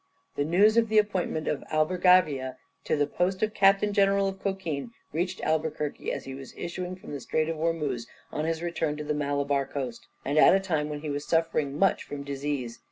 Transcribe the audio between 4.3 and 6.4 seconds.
Cochin, reached Albuquerque as he